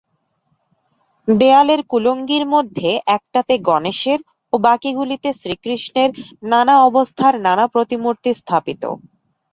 দেয়ালের 1.27 1.81
কুলঙ্গির 1.91 2.45
মধ্যে 2.53 2.87
একটাতে 3.15 3.53
গণেশের 3.67 4.19
ও 4.53 4.65
বাকিগুলিতে 4.65 5.29
শ্রীকৃষ্ণের 5.33 6.09
নানা 6.51 6.75
অবস্থার 6.89 7.33
নানা 7.47 7.65
প্রতিমূর্তি 7.73 8.29
স্থাপিত। 8.39 8.83